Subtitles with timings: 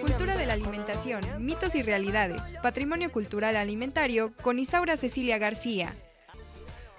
[0.00, 5.96] Cultura de la alimentación, mitos y realidades, patrimonio cultural alimentario con Isaura Cecilia García.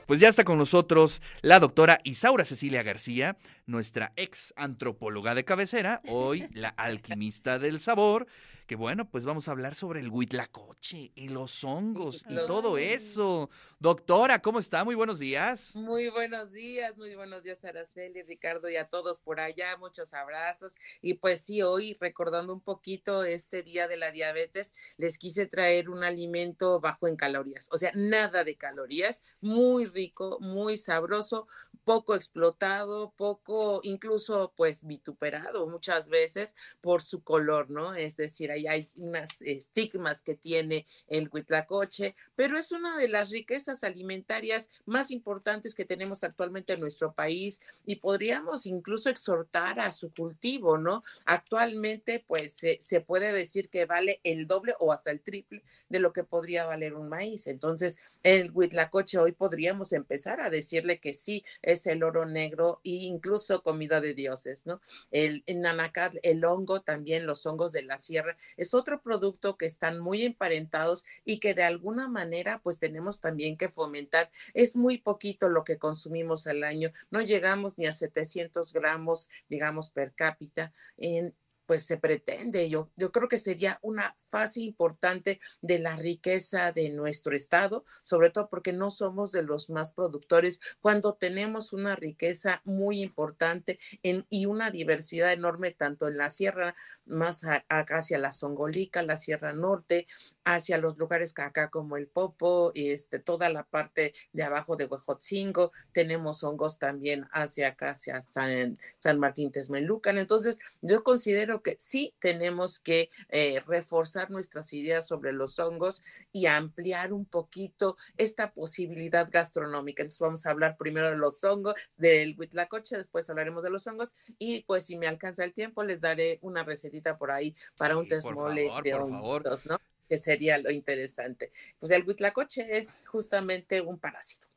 [0.06, 3.38] Pues ya está con nosotros la doctora Isaura Cecilia García,
[3.72, 8.28] nuestra ex antropóloga de cabecera, hoy la alquimista del sabor,
[8.68, 13.50] que bueno, pues vamos a hablar sobre el huitlacoche y los hongos y todo eso.
[13.80, 14.86] Doctora, ¿cómo está?
[14.86, 15.76] Muy buenos días.
[15.76, 19.76] Muy buenos días, muy buenos días, Araceli, Ricardo y a todos por allá.
[19.78, 20.76] Muchos abrazos.
[21.02, 25.90] Y pues sí, hoy recordando un poquito este día de la diabetes, les quise traer
[25.90, 31.48] un alimento bajo en calorías, o sea, nada de calorías, muy rico, muy sabroso,
[31.92, 37.94] poco explotado, poco incluso pues vituperado muchas veces por su color, ¿no?
[37.94, 43.30] Es decir, ahí hay unas estigmas que tiene el huitlacoche, pero es una de las
[43.30, 49.92] riquezas alimentarias más importantes que tenemos actualmente en nuestro país y podríamos incluso exhortar a
[49.92, 51.04] su cultivo, ¿no?
[51.26, 56.14] Actualmente pues se puede decir que vale el doble o hasta el triple de lo
[56.14, 57.48] que podría valer un maíz.
[57.48, 62.92] Entonces, el huitlacoche hoy podríamos empezar a decirle que sí, es el oro negro e
[62.92, 64.82] incluso comida de dioses, ¿no?
[65.12, 69.66] El, en Nanacat, el hongo, también los hongos de la sierra, es otro producto que
[69.66, 74.30] están muy emparentados y que de alguna manera pues tenemos también que fomentar.
[74.54, 79.90] Es muy poquito lo que consumimos al año, no llegamos ni a 700 gramos, digamos,
[79.90, 81.34] per cápita en
[81.72, 82.70] pues se pretende.
[82.70, 88.30] Yo, yo creo que sería una fase importante de la riqueza de nuestro estado, sobre
[88.30, 94.26] todo porque no somos de los más productores cuando tenemos una riqueza muy importante en,
[94.28, 100.08] y una diversidad enorme tanto en la sierra más hacia la Songolica, la Sierra Norte,
[100.44, 105.72] hacia los lugares acá como el Popo, este, toda la parte de abajo de Huejotzingo,
[105.94, 110.18] tenemos hongos también hacia acá, hacia San, San Martín Texmelucan.
[110.18, 116.46] Entonces, yo considero que sí tenemos que eh, reforzar nuestras ideas sobre los hongos y
[116.46, 120.04] ampliar un poquito esta posibilidad gastronómica.
[120.04, 124.14] Entonces vamos a hablar primero de los hongos, del huitlacoche, después hablaremos de los hongos
[124.38, 128.08] y pues si me alcanza el tiempo les daré una recetita por ahí para un
[128.08, 129.78] tesmole de hongos, ¿no?
[130.12, 131.54] que sería lo interesante.
[131.80, 134.50] Pues el huitlacoche es justamente un parásito.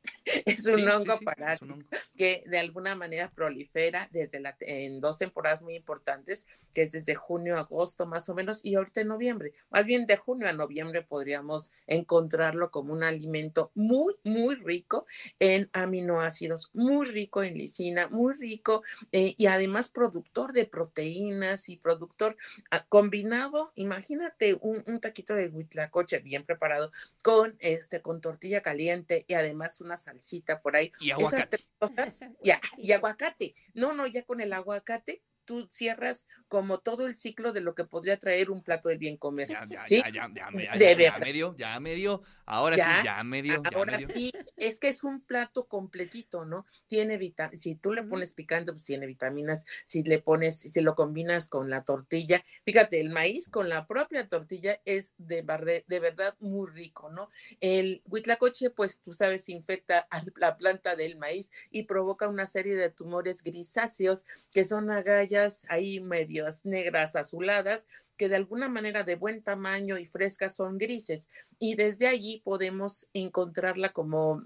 [0.45, 1.77] Es un hongo parásito
[2.17, 7.15] que de alguna manera prolifera desde la, en dos temporadas muy importantes, que es desde
[7.15, 9.53] junio a agosto más o menos y ahorita en noviembre.
[9.69, 15.05] Más bien de junio a noviembre podríamos encontrarlo como un alimento muy, muy rico
[15.39, 21.77] en aminoácidos, muy rico en lisina, muy rico eh, y además productor de proteínas y
[21.77, 22.37] productor
[22.71, 23.71] ah, combinado.
[23.75, 26.91] Imagínate un, un taquito de huitlacoche bien preparado
[27.23, 30.91] con este con tortilla caliente y además una salsita por ahí.
[30.99, 31.67] Y aguacate.
[32.43, 33.55] ya, y aguacate.
[33.73, 37.85] No, no, ya con el aguacate tú cierras como todo el ciclo de lo que
[37.85, 39.49] podría traer un plato de bien comer.
[39.49, 39.97] Ya, ya, ¿sí?
[39.97, 43.61] ya, ya, ya, ya, ya, medio, ya medio, ahora sí, ya medio.
[43.73, 46.65] Ahora ya sí, es que es un plato completito, ¿no?
[46.87, 50.95] Tiene vitaminas, si tú le pones picante, pues tiene vitaminas, si le pones, si lo
[50.95, 55.43] combinas con la tortilla, fíjate, el maíz con la propia tortilla es de,
[55.87, 57.29] de verdad muy rico, ¿no?
[57.61, 62.75] El huitlacoche, pues tú sabes, infecta a la planta del maíz y provoca una serie
[62.75, 65.34] de tumores grisáceos que son agallas
[65.69, 67.85] ahí medias negras azuladas
[68.17, 71.29] que de alguna manera de buen tamaño y frescas son grises
[71.59, 74.43] y desde allí podemos encontrarla como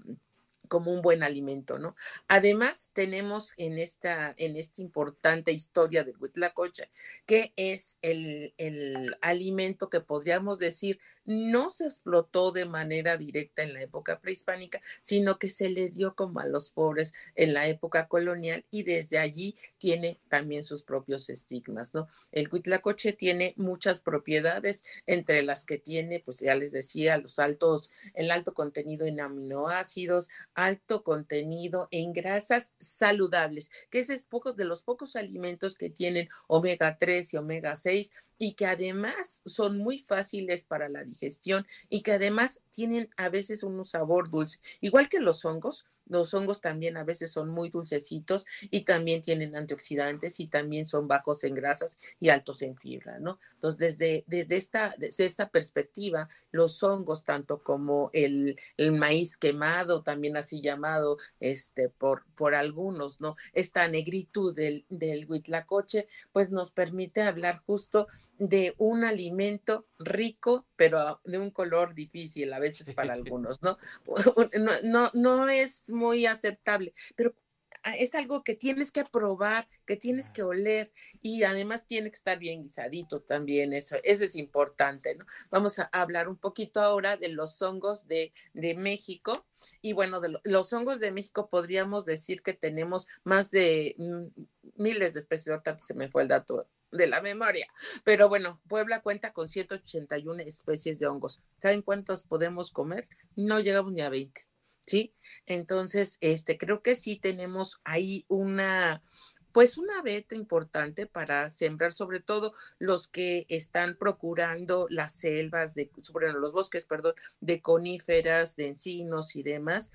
[0.68, 1.96] como un buen alimento, ¿no?
[2.28, 6.90] Además, tenemos en esta, en esta importante historia del Huitlacoche,
[7.26, 11.00] que es el, el alimento que podríamos decir
[11.30, 16.14] no se explotó de manera directa en la época prehispánica, sino que se le dio
[16.16, 21.30] como a los pobres en la época colonial y desde allí tiene también sus propios
[21.30, 22.08] estigmas, ¿no?
[22.32, 27.90] El huitlacoche tiene muchas propiedades, entre las que tiene, pues ya les decía, los altos,
[28.14, 34.82] el alto contenido en aminoácidos, alto contenido en grasas saludables, que es poco de los
[34.82, 38.12] pocos alimentos que tienen omega 3 y omega 6
[38.42, 43.62] y que además son muy fáciles para la digestión y que además tienen a veces
[43.62, 48.44] un sabor dulce, igual que los hongos, los hongos también a veces son muy dulcecitos
[48.62, 53.38] y también tienen antioxidantes y también son bajos en grasas y altos en fibra, ¿no?
[53.54, 60.02] Entonces, desde, desde, esta, desde esta perspectiva, los hongos, tanto como el, el, maíz quemado,
[60.02, 63.36] también así llamado este, por, por algunos, ¿no?
[63.52, 68.08] Esta negritud del, del huitlacoche, pues nos permite hablar justo
[68.40, 73.76] de un alimento rico, pero de un color difícil a veces para algunos, ¿no?
[74.58, 77.34] No, no, no es muy aceptable, pero
[77.82, 80.90] ah, es algo que tienes que probar, que tienes que oler
[81.20, 85.26] y además tiene que estar bien guisadito también, eso, eso es importante, ¿no?
[85.50, 89.46] Vamos a hablar un poquito ahora de los hongos de, de México.
[89.82, 94.42] Y bueno, de los hongos de México podríamos decir que tenemos más de mm,
[94.76, 97.66] miles de especies, ahorita se me fue el dato de la memoria.
[98.04, 101.40] Pero bueno, Puebla cuenta con 181 especies de hongos.
[101.60, 103.08] ¿Saben cuántos podemos comer?
[103.36, 104.42] No llegamos ni a 20.
[104.86, 105.14] ¿Sí?
[105.46, 109.04] Entonces, este, creo que sí tenemos ahí una,
[109.52, 115.90] pues una beta importante para sembrar, sobre todo los que están procurando las selvas, de,
[116.02, 119.92] sobre los bosques, perdón, de coníferas, de encinos y demás,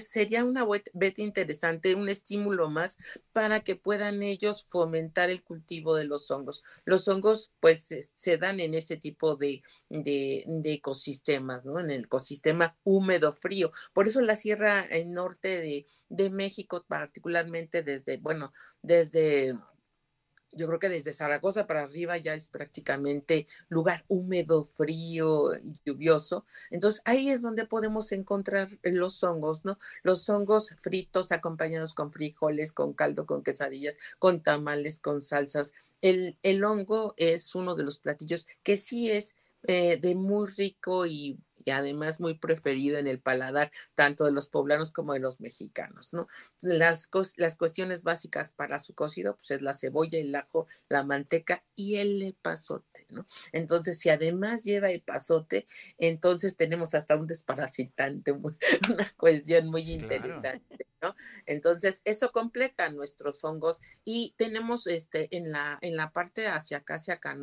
[0.00, 2.96] sería una beta interesante, un estímulo más
[3.32, 6.62] para que puedan ellos fomentar el cultivo de los hongos.
[6.84, 11.78] Los hongos, pues, se, dan en ese tipo de, de, ecosistemas, ¿no?
[11.80, 13.72] En el ecosistema húmedo frío.
[13.92, 18.52] Por eso la Sierra Norte de, de México, particularmente desde, bueno,
[18.82, 19.54] desde
[20.56, 25.50] yo creo que desde Zaragoza para arriba ya es prácticamente lugar húmedo, frío,
[25.84, 26.44] lluvioso.
[26.70, 29.78] Entonces ahí es donde podemos encontrar los hongos, ¿no?
[30.02, 35.72] Los hongos fritos acompañados con frijoles, con caldo, con quesadillas, con tamales, con salsas.
[36.00, 39.36] El, el hongo es uno de los platillos que sí es
[39.66, 44.48] eh, de muy rico y y además muy preferido en el paladar tanto de los
[44.48, 46.28] poblanos como de los mexicanos, ¿no?
[46.60, 51.64] Las, las cuestiones básicas para su cocido, pues es la cebolla, el ajo, la manteca
[51.74, 53.26] y el epazote, ¿no?
[53.52, 55.66] Entonces, si además lleva epazote,
[55.98, 60.86] entonces tenemos hasta un desparasitante, una cuestión muy interesante.
[61.44, 66.94] Entonces, eso completa nuestros hongos y tenemos este en la en la parte hacia acá,
[66.94, 67.34] hacia acá.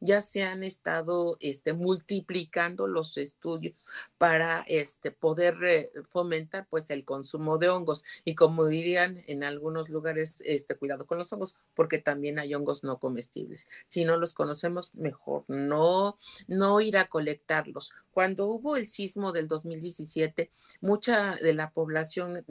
[0.00, 3.74] Ya se han estado este, multiplicando los estudios
[4.18, 9.88] para este, poder eh, fomentar pues el consumo de hongos y como dirían en algunos
[9.88, 13.68] lugares, este, cuidado con los hongos porque también hay hongos no comestibles.
[13.86, 17.92] Si no los conocemos, mejor no, no ir a colectarlos.
[18.12, 20.50] Cuando hubo el sismo del 2017,
[20.80, 22.44] mucha de la población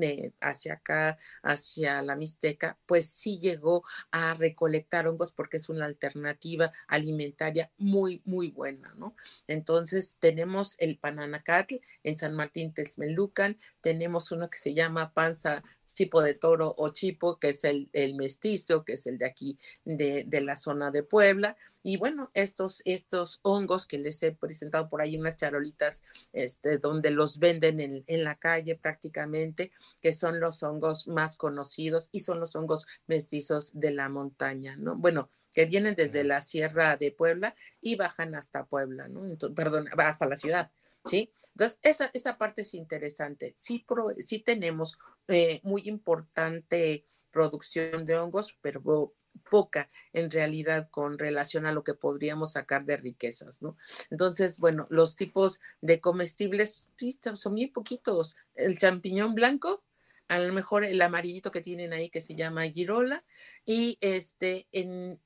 [0.51, 6.71] hacia acá, hacia la Mixteca, pues sí llegó a recolectar hongos porque es una alternativa
[6.87, 9.15] alimentaria muy, muy buena, ¿no?
[9.47, 15.63] Entonces tenemos el pananacatl en San Martín Texmelucan, tenemos uno que se llama panza
[16.01, 20.23] tipo de toro o chipo, que es el, mestizo, que es el de aquí, de,
[20.25, 21.55] de, la zona de Puebla.
[21.83, 26.01] Y bueno, estos, estos hongos que les he presentado por ahí, unas charolitas
[26.33, 29.71] este, donde los venden en, en la calle prácticamente,
[30.01, 34.95] que son los hongos más conocidos y son los hongos mestizos de la montaña, ¿no?
[34.95, 39.23] Bueno, que vienen desde la sierra de Puebla y bajan hasta Puebla, ¿no?
[39.25, 40.71] Entonces, perdón, hasta la ciudad,
[41.05, 41.33] ¿sí?
[41.53, 43.53] Entonces, esa, esa parte es interesante.
[43.57, 43.85] Sí,
[44.19, 49.13] sí tenemos eh, muy importante producción de hongos, pero
[49.49, 53.77] poca en realidad con relación a lo que podríamos sacar de riquezas, ¿no?
[54.09, 56.91] Entonces, bueno, los tipos de comestibles
[57.35, 58.35] son muy poquitos.
[58.55, 59.83] El champiñón blanco,
[60.27, 63.23] a lo mejor el amarillito que tienen ahí que se llama girola
[63.65, 65.19] y este en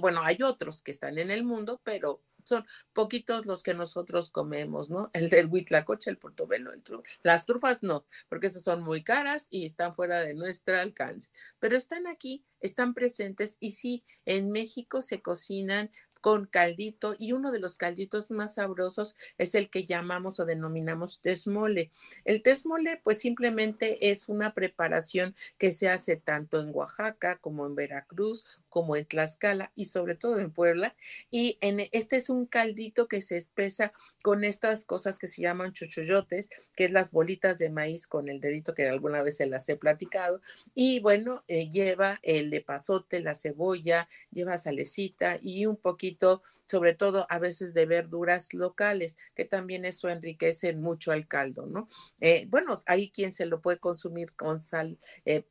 [0.00, 4.88] bueno, hay otros que están en el mundo, pero son poquitos los que nosotros comemos,
[4.88, 5.10] ¿no?
[5.12, 6.82] El del huitlacoche, el portobelo, el
[7.22, 11.76] Las trufas no, porque esas son muy caras y están fuera de nuestro alcance, pero
[11.76, 15.90] están aquí, están presentes y sí, en México se cocinan
[16.26, 21.20] con caldito y uno de los calditos más sabrosos es el que llamamos o denominamos
[21.20, 21.92] tesmole.
[22.24, 27.76] El tesmole pues simplemente es una preparación que se hace tanto en Oaxaca como en
[27.76, 30.94] Veracruz, como en Tlaxcala y sobre todo en Puebla
[31.30, 33.90] y en este es un caldito que se espesa
[34.22, 38.38] con estas cosas que se llaman chuchoyotes, que es las bolitas de maíz con el
[38.38, 40.42] dedito que alguna vez se las he platicado
[40.74, 47.26] y bueno, eh, lleva el epazote, la cebolla, lleva salecita y un poquito sobre todo
[47.28, 51.88] a veces de verduras locales, que también eso enriquece mucho al caldo, ¿no?
[52.20, 55.44] Eh, bueno, hay quien se lo puede consumir con sal, eh,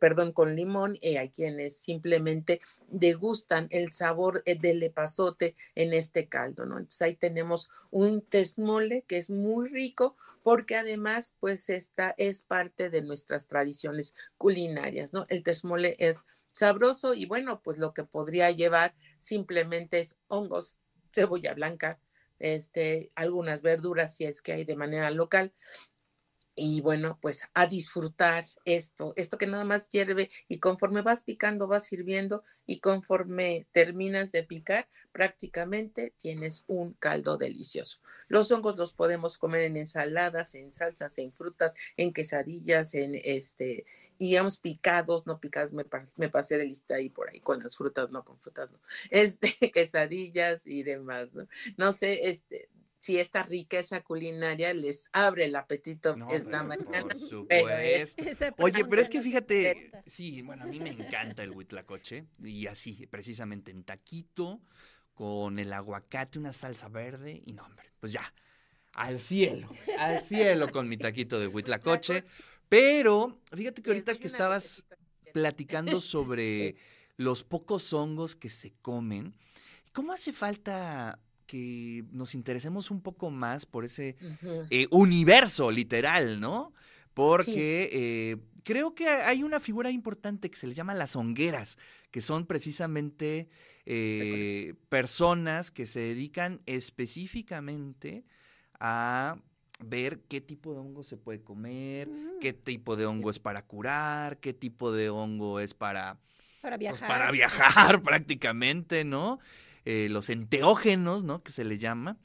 [0.00, 6.28] perdón, con limón, y hay quienes simplemente degustan el sabor eh, del epazote en este
[6.28, 6.78] caldo, ¿no?
[6.78, 12.88] Entonces ahí tenemos un tesmole que es muy rico porque además, pues esta es parte
[12.88, 15.26] de nuestras tradiciones culinarias, ¿no?
[15.28, 16.24] El tesmole es
[16.58, 20.78] sabroso y bueno, pues lo que podría llevar simplemente es hongos,
[21.12, 22.00] cebolla blanca,
[22.38, 25.52] este, algunas verduras si es que hay de manera local
[26.58, 31.68] y bueno, pues a disfrutar esto, esto que nada más hierve y conforme vas picando,
[31.68, 38.00] vas sirviendo y conforme terminas de picar, prácticamente tienes un caldo delicioso.
[38.26, 43.86] Los hongos los podemos comer en ensaladas, en salsas, en frutas, en quesadillas, en este,
[44.18, 45.84] digamos picados, no picados, me,
[46.16, 49.54] me pasé de lista ahí por ahí con las frutas, no con frutas, no, este,
[49.72, 51.46] quesadillas y demás, ¿no?
[51.76, 57.02] No sé, este, si esta riqueza culinaria les abre el apetito esta mañana.
[57.02, 58.54] Por supuesto.
[58.58, 63.06] Oye, pero es que fíjate, sí, bueno, a mí me encanta el huitlacoche y así,
[63.06, 64.60] precisamente en taquito,
[65.14, 68.32] con el aguacate, una salsa verde y no, hombre, pues ya,
[68.94, 72.24] al cielo, al cielo con mi taquito de huitlacoche.
[72.68, 74.84] Pero fíjate que ahorita que estabas
[75.32, 76.76] platicando sobre
[77.16, 79.34] los pocos hongos que se comen,
[79.92, 84.16] ¿cómo hace falta que nos interesemos un poco más por ese
[84.68, 86.74] eh, universo literal, ¿no?
[87.14, 91.78] Porque eh, creo que hay una figura importante que se les llama las hongueras,
[92.10, 93.48] que son precisamente
[93.86, 98.26] eh, personas que se dedican específicamente
[98.78, 99.38] a
[99.80, 102.10] ver qué tipo de hongo se puede comer,
[102.42, 102.62] qué mm.
[102.62, 106.18] tipo de hongo es para curar, qué tipo de hongo es para...
[106.60, 107.08] Para pues, viajar.
[107.08, 109.38] para viajar prácticamente, ¿no?
[109.90, 111.42] Eh, los enteógenos, ¿no?
[111.42, 112.18] Que se le llama.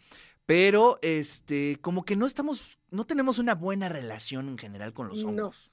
[0.45, 5.23] Pero, este, como que no estamos, no tenemos una buena relación en general con los
[5.23, 5.71] hongos.
[5.71, 5.72] No,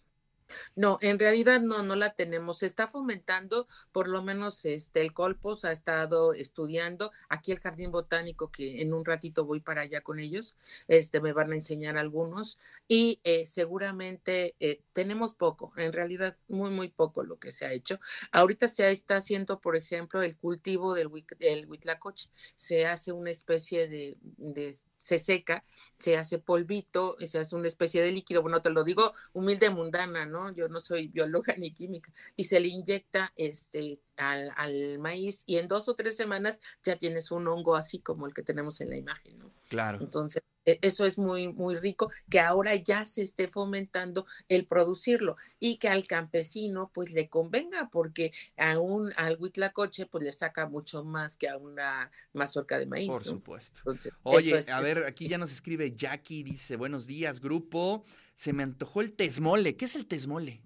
[1.00, 2.58] en realidad no, no la tenemos.
[2.58, 7.90] Se está fomentando, por lo menos este, el Colpos ha estado estudiando aquí el Jardín
[7.90, 10.56] Botánico, que en un ratito voy para allá con ellos,
[10.88, 16.70] este, me van a enseñar algunos y eh, seguramente eh, tenemos poco, en realidad muy,
[16.70, 17.98] muy poco lo que se ha hecho.
[18.32, 23.88] Ahorita se está haciendo, por ejemplo, el cultivo del, del huitlacoche, se hace una especie
[23.88, 25.64] de, de se seca,
[25.98, 30.26] se hace polvito, se hace una especie de líquido, bueno, te lo digo humilde, mundana,
[30.26, 30.39] ¿no?
[30.54, 35.56] Yo no soy bióloga ni química, y se le inyecta este al, al, maíz y
[35.56, 38.90] en dos o tres semanas ya tienes un hongo así como el que tenemos en
[38.90, 39.52] la imagen, ¿no?
[39.68, 39.98] Claro.
[40.00, 45.76] Entonces, eso es muy, muy rico, que ahora ya se esté fomentando el producirlo y
[45.76, 51.04] que al campesino pues le convenga, porque a un, al huitlacoche pues le saca mucho
[51.04, 53.08] más que a una mazorca de maíz.
[53.08, 53.82] Por supuesto.
[54.22, 59.00] Oye, a ver, aquí ya nos escribe Jackie, dice, buenos días, grupo, se me antojó
[59.00, 59.76] el tesmole.
[59.76, 60.62] ¿Qué es el tesmole?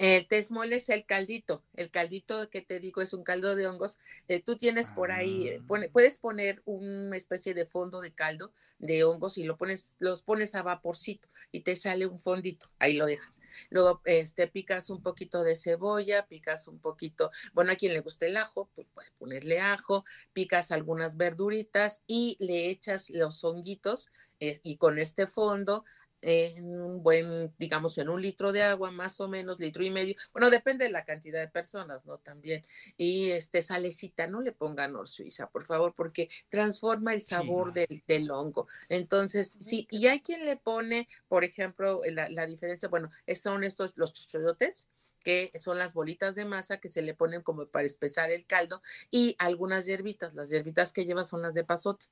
[0.00, 3.98] El tesmole es el caldito, el caldito que te digo es un caldo de hongos.
[4.28, 5.80] Eh, tú tienes por ahí, eh, ah.
[5.92, 10.54] puedes poner una especie de fondo de caldo de hongos y lo pones, los pones
[10.54, 13.42] a vaporcito y te sale un fondito, ahí lo dejas.
[13.68, 18.28] Luego este, picas un poquito de cebolla, picas un poquito, bueno, a quien le guste
[18.28, 24.08] el ajo, pues puede ponerle ajo, picas algunas verduritas y le echas los honguitos
[24.40, 25.84] eh, y con este fondo
[26.22, 30.14] en un buen, digamos, en un litro de agua, más o menos, litro y medio.
[30.32, 32.18] Bueno, depende de la cantidad de personas, ¿no?
[32.18, 32.66] También.
[32.96, 38.02] Y este salecita, no le pongan or suiza, por favor, porque transforma el sabor del,
[38.06, 38.66] del, hongo.
[38.88, 43.96] Entonces, sí, y hay quien le pone, por ejemplo, la, la diferencia, bueno, son estos,
[43.96, 44.88] los chochoyotes
[45.22, 48.82] que son las bolitas de masa que se le ponen como para espesar el caldo
[49.10, 50.34] y algunas hierbitas.
[50.34, 52.06] Las hierbitas que lleva son las de pasote,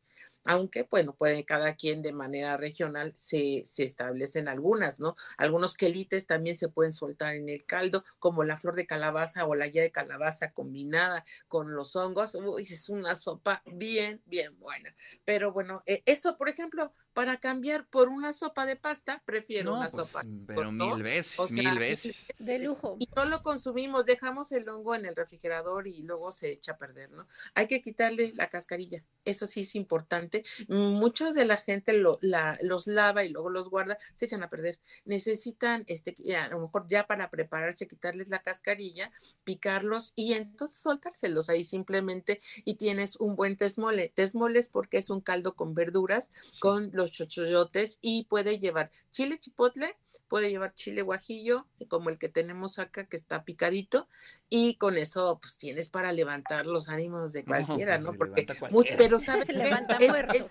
[0.45, 5.15] aunque bueno, puede cada quien de manera regional se, se establecen algunas, ¿no?
[5.37, 9.55] Algunos quelites también se pueden soltar en el caldo, como la flor de calabaza o
[9.55, 12.35] la ya de calabaza combinada con los hongos.
[12.35, 14.95] Uy, es una sopa bien, bien buena.
[15.25, 19.89] Pero bueno, eh, eso, por ejemplo, para cambiar por una sopa de pasta, prefiero una
[19.89, 20.25] pues, sopa.
[20.47, 22.33] Pero mil veces, mil veces.
[22.39, 22.97] De lujo.
[23.01, 26.79] Y no lo consumimos, dejamos el hongo en el refrigerador y luego se echa a
[26.79, 27.27] perder, ¿no?
[27.55, 29.03] Hay que quitarle la cascarilla.
[29.25, 30.38] Eso sí es importante.
[30.69, 34.51] Muchos de la gente lo, la, los lava y luego los guarda, se echan a
[34.51, 34.79] perder.
[35.05, 39.11] Necesitan, este, a lo mejor ya para prepararse, quitarles la cascarilla,
[39.45, 44.13] picarlos y entonces soltárselos ahí simplemente y tienes un buen tesmole.
[44.15, 46.31] Tesmoles porque es un caldo con verduras,
[46.61, 49.97] con los chochoyotes y puede llevar chile chipotle,
[50.29, 54.09] puede llevar chile guajillo, como el que tenemos acá, que está picadito,
[54.49, 58.13] y con eso, pues tienes para levantar los ánimos de cualquiera, ¿no?
[58.13, 60.49] Pues, Porque, muy, pero ¿sabes es,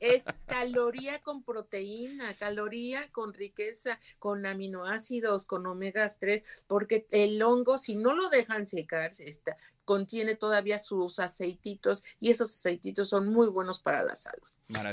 [0.00, 7.78] es, caloría con proteína, caloría con riqueza, con aminoácidos, con omegas 3, porque el hongo,
[7.78, 9.56] si no lo dejan secar, está,
[9.88, 14.46] contiene todavía sus aceititos y esos aceititos son muy buenos para la salud.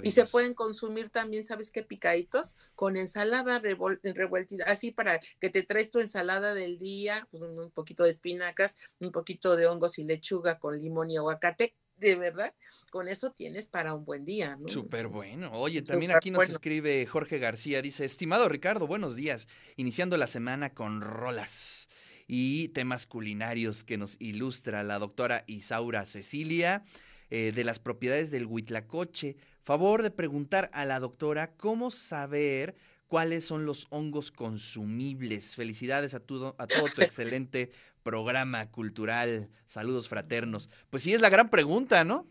[0.03, 1.83] Y se pueden consumir también, ¿sabes qué?
[1.83, 7.71] Picaditos con ensalada revueltita, así para que te traes tu ensalada del día, pues un,
[7.71, 12.53] poquito de espinacas, un poquito de hongos y lechuga con limón y aguacate, de verdad,
[12.89, 14.69] con eso tienes para un buen día, ¿no?
[14.69, 15.51] Súper bueno.
[15.55, 20.73] Oye, también aquí nos escribe Jorge García, dice, estimado Ricardo, buenos días, iniciando la semana
[20.73, 21.89] con rolas
[22.27, 26.83] y temas culinarios que nos ilustra la doctora Isaura Cecilia.
[27.31, 29.35] Eh, de las propiedades del huitlacoche.
[29.63, 32.75] Favor de preguntar a la doctora cómo saber
[33.07, 35.55] cuáles son los hongos consumibles.
[35.55, 37.71] Felicidades a, todo, a todo tu excelente
[38.03, 39.49] programa cultural.
[39.65, 40.69] Saludos fraternos.
[40.91, 42.27] Pues sí, es la gran pregunta, ¿no?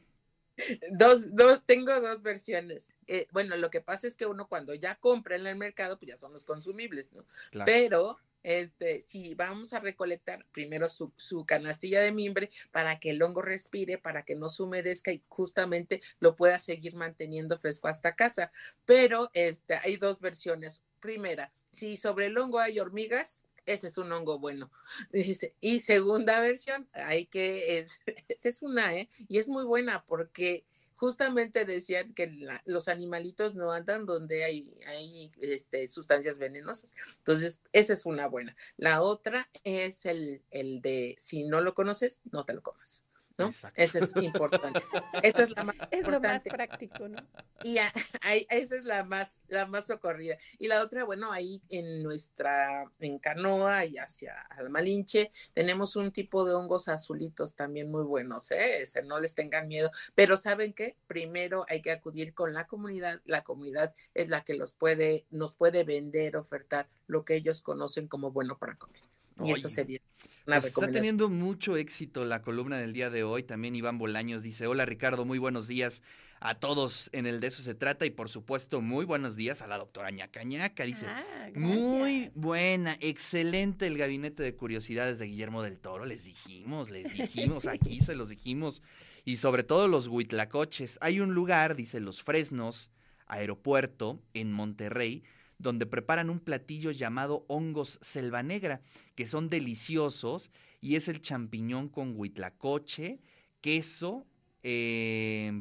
[0.93, 2.97] Dos, dos, tengo dos versiones.
[3.09, 6.11] Eh, bueno, lo que pasa es que uno cuando ya compra en el mercado, pues
[6.11, 7.25] ya son los consumibles, ¿no?
[7.65, 11.13] Pero este, si vamos a recolectar primero su,
[11.47, 16.03] canastilla de mimbre para que el hongo respire, para que no se humedezca y justamente
[16.21, 18.53] lo pueda seguir manteniendo fresco hasta casa.
[18.85, 20.83] Pero este, hay dos versiones.
[21.01, 24.71] Primera, si sobre el hongo hay hormigas, ese es un hongo bueno.
[25.61, 28.01] Y segunda versión, hay que, es,
[28.43, 29.09] es una, ¿eh?
[29.29, 35.33] Y es muy buena porque justamente decían que los animalitos no andan donde hay, hay
[35.41, 36.95] este, sustancias venenosas.
[37.19, 38.57] Entonces, esa es una buena.
[38.77, 43.05] La otra es el, el de si no lo conoces, no te lo comas.
[43.38, 43.50] ¿No?
[43.75, 44.83] Eso es importante.
[45.23, 47.19] Esa es la más es lo más práctico, ¿no?
[47.62, 47.79] Y
[48.50, 50.37] esa es la más, la más socorrida.
[50.59, 56.45] Y la otra, bueno, ahí en nuestra, en Canoa y hacia Almalinche, tenemos un tipo
[56.45, 58.83] de hongos azulitos también muy buenos, ¿eh?
[58.83, 59.91] Ese, no les tengan miedo.
[60.14, 60.97] Pero ¿saben qué?
[61.07, 63.21] Primero hay que acudir con la comunidad.
[63.25, 68.09] La comunidad es la que los puede, nos puede vender, ofertar lo que ellos conocen
[68.09, 69.13] como bueno para comer.
[69.41, 69.99] Y eso sería
[70.45, 73.43] pues está teniendo mucho éxito la columna del día de hoy.
[73.43, 76.03] También Iván Bolaños dice, hola Ricardo, muy buenos días
[76.41, 79.67] a todos en el de eso se trata y por supuesto muy buenos días a
[79.67, 80.85] la doctora ñaca ñaca.
[80.85, 81.25] Dice, ah,
[81.55, 86.05] muy buena, excelente el gabinete de curiosidades de Guillermo del Toro.
[86.05, 88.83] Les dijimos, les dijimos, aquí se los dijimos.
[89.25, 90.99] Y sobre todo los huitlacoches.
[91.00, 92.91] Hay un lugar, dice Los Fresnos,
[93.26, 95.23] aeropuerto, en Monterrey,
[95.59, 98.81] donde preparan un platillo llamado hongos selva negra,
[99.15, 103.21] que son deliciosos y es el champiñón con huitlacoche,
[103.61, 104.27] queso,
[104.63, 105.53] eh,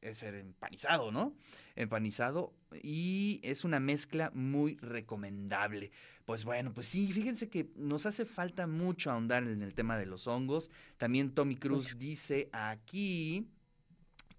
[0.00, 1.34] es empanizado, ¿no?
[1.76, 5.90] Empanizado y es una mezcla muy recomendable.
[6.24, 10.06] Pues bueno, pues sí, fíjense que nos hace falta mucho ahondar en el tema de
[10.06, 10.70] los hongos.
[10.96, 13.48] También Tommy Cruz dice aquí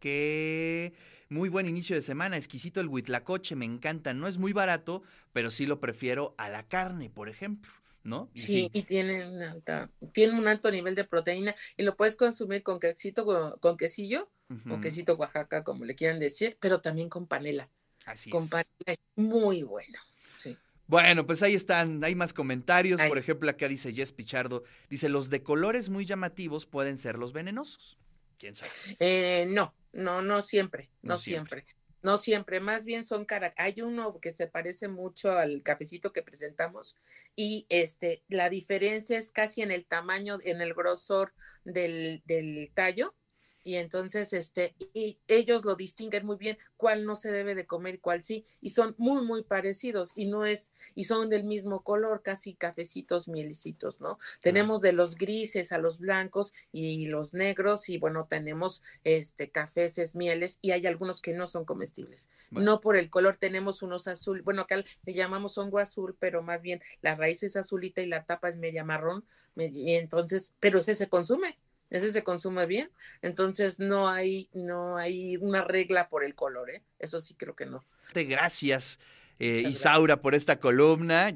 [0.03, 0.91] que
[1.29, 4.13] muy buen inicio de semana, exquisito el huitlacoche, me encanta.
[4.13, 7.71] No es muy barato, pero sí lo prefiero a la carne, por ejemplo.
[8.03, 8.29] ¿No?
[8.35, 9.31] sí, y tiene,
[10.11, 13.25] tiene un alto nivel de proteína y lo puedes consumir con quesito,
[13.61, 14.29] con, quesillo
[14.69, 17.69] o quesito Oaxaca, como le quieran decir, pero también con panela.
[18.03, 19.99] Así con panela es muy bueno.
[20.35, 20.57] Sí.
[20.85, 22.99] Bueno, pues ahí están, hay más comentarios.
[23.07, 27.31] Por ejemplo, acá dice Jess Pichardo, dice, los de colores muy llamativos pueden ser los
[27.31, 27.97] venenosos.
[28.37, 28.71] ¿Quién sabe?
[28.99, 31.65] Eh, no, no, no siempre, no, siempre.
[32.01, 33.53] No siempre, más bien son cara.
[33.55, 36.97] Hay uno que se parece mucho al cafecito que presentamos
[37.33, 43.15] y este, la diferencia es casi en el tamaño, en el grosor del, del tallo
[43.63, 47.95] y entonces este y ellos lo distinguen muy bien cuál no se debe de comer
[47.95, 51.83] y cuál sí y son muy muy parecidos y no es y son del mismo
[51.83, 57.89] color casi cafecitos mielicitos no tenemos de los grises a los blancos y los negros
[57.89, 62.29] y bueno tenemos este cafés mieles y hay algunos que no son comestibles.
[62.51, 66.61] No por el color tenemos unos azul bueno acá le llamamos hongo azul pero más
[66.61, 70.95] bien la raíz es azulita y la tapa es media marrón y entonces pero ese
[70.95, 71.57] se consume
[71.93, 72.89] ese se consume bien.
[73.21, 76.81] Entonces no hay, no hay una regla por el color, ¿eh?
[76.99, 77.85] Eso sí creo que no.
[78.13, 78.99] Gracias,
[79.39, 81.31] eh, Isaura, por esta columna.